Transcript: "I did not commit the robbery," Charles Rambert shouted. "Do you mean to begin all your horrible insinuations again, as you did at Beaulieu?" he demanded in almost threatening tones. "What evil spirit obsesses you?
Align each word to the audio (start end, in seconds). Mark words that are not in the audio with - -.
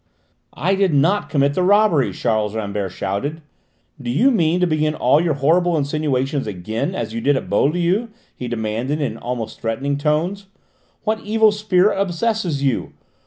"I 0.57 0.73
did 0.73 0.95
not 0.95 1.29
commit 1.29 1.53
the 1.53 1.61
robbery," 1.61 2.11
Charles 2.11 2.55
Rambert 2.55 2.91
shouted. 2.91 3.43
"Do 4.01 4.09
you 4.09 4.31
mean 4.31 4.59
to 4.59 4.65
begin 4.65 4.95
all 4.95 5.21
your 5.21 5.35
horrible 5.35 5.77
insinuations 5.77 6.47
again, 6.47 6.95
as 6.95 7.13
you 7.13 7.21
did 7.21 7.37
at 7.37 7.51
Beaulieu?" 7.51 8.07
he 8.35 8.47
demanded 8.47 8.99
in 8.99 9.15
almost 9.19 9.61
threatening 9.61 9.99
tones. 9.99 10.47
"What 11.03 11.19
evil 11.19 11.51
spirit 11.51 12.01
obsesses 12.01 12.63
you? 12.63 12.93